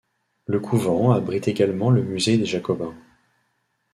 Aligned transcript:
Le 0.47 0.59
couvent 0.59 1.11
abrite 1.11 1.47
également 1.47 1.91
le 1.91 2.01
musée 2.01 2.39
des 2.39 2.45
Jacobins. 2.45 2.95